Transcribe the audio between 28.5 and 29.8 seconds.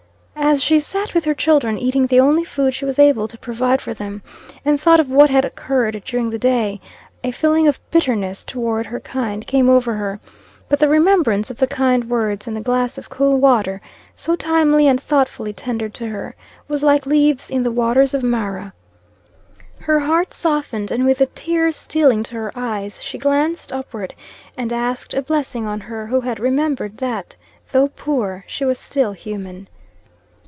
was still human.